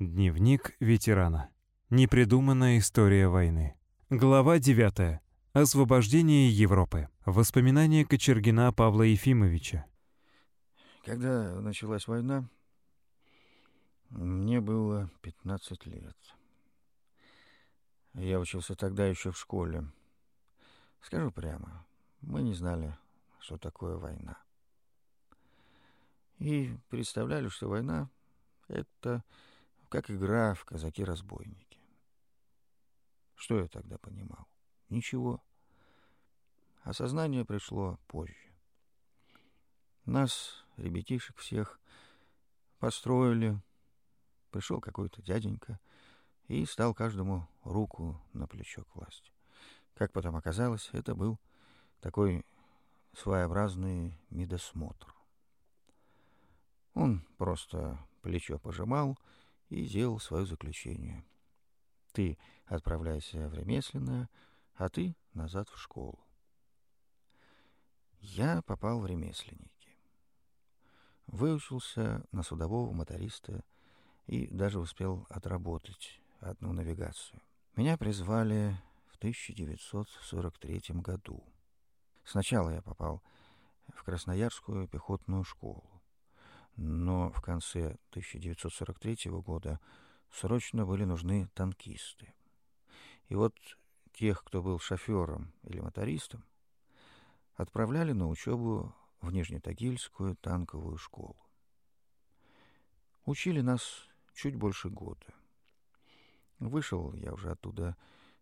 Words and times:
Дневник 0.00 0.74
ветерана. 0.80 1.50
Непридуманная 1.90 2.78
история 2.78 3.28
войны. 3.28 3.76
Глава 4.08 4.58
9. 4.58 5.20
Освобождение 5.52 6.48
Европы. 6.48 7.10
Воспоминания 7.26 8.06
Кочергина 8.06 8.72
Павла 8.72 9.02
Ефимовича. 9.02 9.84
Когда 11.04 11.60
началась 11.60 12.08
война, 12.08 12.48
мне 14.08 14.62
было 14.62 15.10
15 15.20 15.84
лет. 15.84 16.16
Я 18.14 18.40
учился 18.40 18.74
тогда 18.74 19.04
еще 19.04 19.32
в 19.32 19.38
школе. 19.38 19.84
Скажу 21.02 21.30
прямо, 21.30 21.84
мы 22.22 22.40
не 22.40 22.54
знали, 22.54 22.96
что 23.38 23.58
такое 23.58 23.98
война. 23.98 24.38
И 26.38 26.74
представляли, 26.88 27.48
что 27.48 27.68
война— 27.68 28.08
это 28.68 29.22
как 29.90 30.08
игра 30.08 30.54
в 30.54 30.64
казаки-разбойники. 30.64 31.78
Что 33.34 33.58
я 33.58 33.66
тогда 33.66 33.98
понимал? 33.98 34.46
Ничего. 34.88 35.42
Осознание 36.82 37.44
пришло 37.44 37.98
позже. 38.06 38.54
Нас, 40.04 40.64
ребятишек 40.76 41.36
всех, 41.38 41.80
построили. 42.78 43.60
Пришел 44.50 44.80
какой-то 44.80 45.22
дяденька 45.22 45.78
и 46.46 46.64
стал 46.66 46.94
каждому 46.94 47.48
руку 47.62 48.20
на 48.32 48.46
плечо 48.46 48.84
класть. 48.84 49.32
Как 49.94 50.12
потом 50.12 50.36
оказалось, 50.36 50.88
это 50.92 51.14
был 51.14 51.38
такой 52.00 52.44
своеобразный 53.12 54.18
медосмотр. 54.30 55.14
Он 56.94 57.24
просто 57.36 57.98
плечо 58.22 58.58
пожимал 58.58 59.18
и 59.70 59.86
делал 59.86 60.18
свое 60.18 60.44
заключение. 60.44 61.24
Ты 62.12 62.36
отправляйся 62.66 63.48
в 63.48 63.54
ремесленное, 63.54 64.28
а 64.74 64.88
ты 64.88 65.16
назад 65.32 65.68
в 65.68 65.78
школу. 65.78 66.18
Я 68.18 68.62
попал 68.62 69.00
в 69.00 69.06
ремесленники. 69.06 69.96
Выучился 71.26 72.26
на 72.32 72.42
судового 72.42 72.92
моториста 72.92 73.64
и 74.26 74.48
даже 74.48 74.80
успел 74.80 75.26
отработать 75.30 76.20
одну 76.40 76.72
навигацию. 76.72 77.40
Меня 77.76 77.96
призвали 77.96 78.76
в 79.06 79.16
1943 79.16 80.82
году. 81.00 81.44
Сначала 82.24 82.70
я 82.70 82.82
попал 82.82 83.22
в 83.94 84.02
Красноярскую 84.02 84.88
пехотную 84.88 85.44
школу 85.44 85.99
но 86.76 87.30
в 87.32 87.40
конце 87.40 87.96
1943 88.10 89.30
года 89.30 89.80
срочно 90.30 90.86
были 90.86 91.04
нужны 91.04 91.48
танкисты. 91.54 92.32
И 93.28 93.34
вот 93.34 93.54
тех, 94.12 94.42
кто 94.44 94.62
был 94.62 94.78
шофером 94.78 95.52
или 95.62 95.80
мотористом, 95.80 96.44
отправляли 97.54 98.12
на 98.12 98.28
учебу 98.28 98.94
в 99.20 99.32
Нижнетагильскую 99.32 100.36
танковую 100.36 100.96
школу. 100.96 101.36
Учили 103.24 103.60
нас 103.60 104.08
чуть 104.34 104.56
больше 104.56 104.88
года. 104.88 105.26
Вышел 106.58 107.12
я 107.14 107.32
уже 107.32 107.50
оттуда 107.50 107.96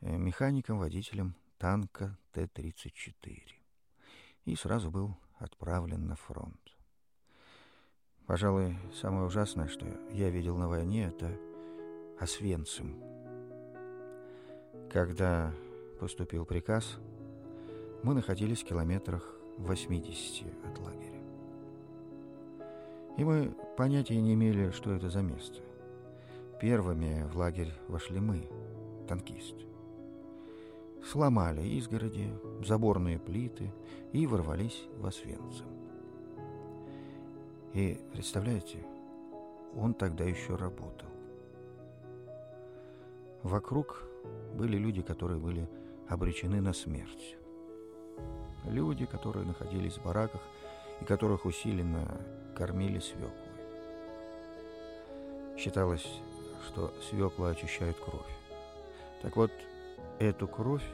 э, 0.00 0.16
механиком-водителем 0.16 1.34
танка 1.58 2.18
Т-34 2.32 3.52
и 4.44 4.56
сразу 4.56 4.90
был 4.90 5.16
отправлен 5.38 6.06
на 6.06 6.16
фронт. 6.16 6.71
Пожалуй, 8.32 8.78
самое 8.98 9.26
ужасное, 9.26 9.68
что 9.68 9.84
я 10.10 10.30
видел 10.30 10.56
на 10.56 10.66
войне, 10.66 11.04
это 11.04 11.38
Освенцим. 12.18 12.96
Когда 14.90 15.52
поступил 16.00 16.46
приказ, 16.46 16.96
мы 18.02 18.14
находились 18.14 18.62
в 18.62 18.64
километрах 18.64 19.36
80 19.58 20.46
от 20.64 20.78
лагеря. 20.78 21.20
И 23.18 23.24
мы 23.24 23.54
понятия 23.76 24.18
не 24.18 24.32
имели, 24.32 24.70
что 24.70 24.94
это 24.94 25.10
за 25.10 25.20
место. 25.20 25.60
Первыми 26.58 27.28
в 27.30 27.36
лагерь 27.36 27.74
вошли 27.86 28.18
мы, 28.18 28.48
танкисты. 29.08 29.66
Сломали 31.04 31.68
изгороди, 31.76 32.32
заборные 32.64 33.18
плиты 33.18 33.70
и 34.14 34.26
ворвались 34.26 34.86
в 34.96 35.04
Освенцим. 35.04 35.81
И 37.74 37.98
представляете, 38.12 38.84
он 39.74 39.94
тогда 39.94 40.24
еще 40.24 40.56
работал. 40.56 41.08
Вокруг 43.42 44.04
были 44.54 44.76
люди, 44.76 45.02
которые 45.02 45.40
были 45.40 45.68
обречены 46.08 46.60
на 46.60 46.74
смерть. 46.74 47.36
Люди, 48.64 49.06
которые 49.06 49.46
находились 49.46 49.94
в 49.94 50.04
бараках 50.04 50.42
и 51.00 51.04
которых 51.04 51.46
усиленно 51.46 52.20
кормили 52.54 52.98
свеклой. 52.98 53.32
Считалось, 55.56 56.06
что 56.66 56.92
свекла 57.08 57.50
очищает 57.50 57.96
кровь. 57.96 58.30
Так 59.22 59.36
вот, 59.36 59.50
эту 60.18 60.46
кровь 60.46 60.84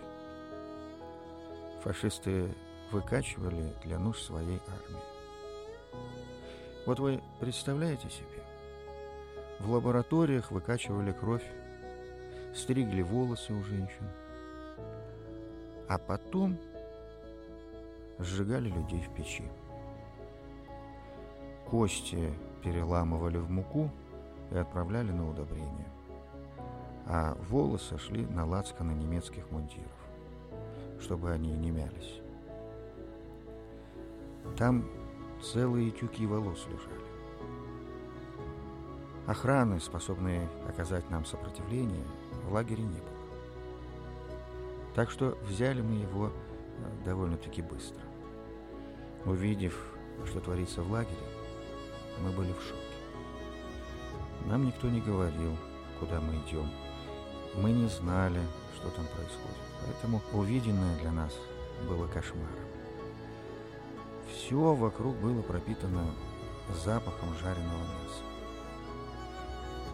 фашисты 1.83 2.55
выкачивали 2.93 3.75
для 3.85 3.99
нужд 3.99 4.23
своей 4.23 4.61
армии. 4.69 5.18
Вот 6.89 7.01
вы 7.01 7.21
представляете 7.39 8.09
себе? 8.09 8.43
В 9.61 9.71
лабораториях 9.71 10.51
выкачивали 10.51 11.13
кровь, 11.13 11.45
стригли 12.55 13.03
волосы 13.03 13.53
у 13.53 13.63
женщин, 13.63 14.09
а 15.87 15.99
потом 15.99 16.57
сжигали 18.19 18.71
людей 18.71 19.03
в 19.03 19.15
печи. 19.15 19.45
Кости 21.67 22.33
переламывали 22.65 23.37
в 23.37 23.51
муку 23.51 23.91
и 24.51 24.57
отправляли 24.57 25.13
на 25.13 25.29
удобрение, 25.29 25.93
а 27.05 27.37
волосы 27.51 27.99
шли 27.99 28.25
на 28.25 28.47
лацканы 28.47 28.93
немецких 28.93 29.51
мундиров, 29.51 29.93
чтобы 31.03 31.33
они 31.33 31.53
не 31.53 31.71
мялись. 31.71 32.23
Там 34.57 34.89
целые 35.43 35.91
тюки 35.91 36.27
волос 36.27 36.67
лежали. 36.67 37.09
Охраны, 39.27 39.79
способной 39.81 40.49
оказать 40.69 41.09
нам 41.11 41.25
сопротивление, 41.25 42.05
в 42.45 42.53
лагере 42.53 42.83
не 42.83 42.99
было. 42.99 43.19
Так 44.95 45.11
что 45.11 45.37
взяли 45.47 45.83
мы 45.83 45.97
его 45.97 46.29
э, 46.29 47.05
довольно-таки 47.05 47.63
быстро. 47.63 48.01
Увидев, 49.25 49.79
что 50.27 50.41
творится 50.41 50.83
в 50.83 50.91
лагере, 50.91 51.15
мы 52.21 52.31
были 52.31 52.53
в 52.53 52.63
шоке. 52.63 52.89
Нам 54.47 54.67
никто 54.67 54.89
не 54.89 55.01
говорил, 55.01 55.57
куда 56.01 56.21
мы 56.21 56.35
идем. 56.37 56.71
Мы 57.55 57.73
не 57.73 57.89
знали, 57.89 58.41
что 58.77 58.89
там 58.91 59.05
происходит. 59.07 59.59
Поэтому 59.85 60.23
увиденное 60.33 60.99
для 61.01 61.13
нас 61.13 61.37
было 61.89 62.07
кошмаром. 62.07 62.49
Все 64.49 64.75
вокруг 64.75 65.15
было 65.17 65.43
пропитано 65.43 66.07
запахом 66.83 67.37
жареного 67.37 67.83
мяса. 67.83 68.23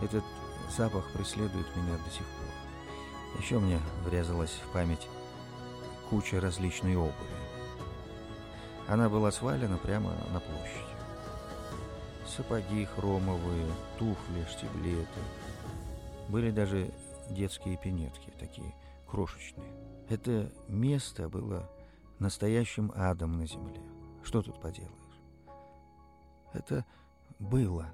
Этот 0.01 0.23
запах 0.71 1.11
преследует 1.13 1.67
меня 1.75 1.97
до 1.97 2.11
сих 2.13 2.25
пор. 2.25 3.41
Еще 3.43 3.59
мне 3.59 3.81
врезалась 4.05 4.53
в 4.53 4.73
память 4.73 5.09
куча 6.09 6.41
различной 6.41 6.95
обуви. 6.95 7.15
Она 8.87 9.09
была 9.09 9.33
свалена 9.33 9.77
прямо 9.77 10.11
на 10.33 10.39
площади. 10.39 10.95
Сапоги 12.25 12.85
хромовые, 12.85 13.67
туфли, 13.99 14.47
штиблеты. 14.49 15.21
Были 16.29 16.53
даже 16.53 16.93
детские 17.29 17.77
пинетки, 17.77 18.33
такие 18.39 18.73
крошечные. 19.09 19.67
Это 20.09 20.49
место 20.69 21.29
было 21.29 21.69
настоящим 22.21 22.93
адом 22.95 23.37
на 23.37 23.49
земле. 23.49 23.81
Что 24.25 24.43
тут 24.43 24.61
поделаешь? 24.61 25.21
Это 26.53 26.85
было. 27.39 27.93